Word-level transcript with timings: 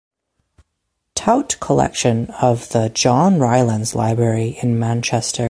Tout 1.13 1.59
Collection 1.59 2.25
of 2.41 2.67
the 2.69 2.89
John 2.89 3.37
Rylands 3.37 3.93
Library 3.93 4.57
in 4.59 4.79
Manchester. 4.79 5.39